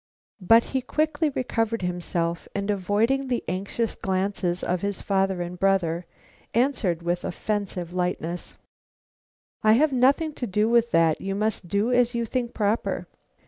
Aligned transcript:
But 0.41 0.63
he 0.63 0.81
quickly 0.81 1.29
recovered 1.29 1.83
himself, 1.83 2.47
and 2.55 2.71
avoiding 2.71 3.27
the 3.27 3.43
anxious 3.47 3.93
glances 3.93 4.63
of 4.63 4.81
his 4.81 5.03
father 5.03 5.43
and 5.43 5.59
brother, 5.59 6.07
answered 6.55 7.03
with 7.03 7.23
offensive 7.23 7.93
lightness: 7.93 8.57
"I 9.61 9.73
have 9.73 9.93
nothing 9.93 10.33
to 10.33 10.47
do 10.47 10.67
with 10.67 10.89
that. 10.89 11.21
You 11.21 11.35
must 11.35 11.67
do 11.67 11.91
as 11.93 12.15
you 12.15 12.25
think 12.25 12.55
proper." 12.55 13.05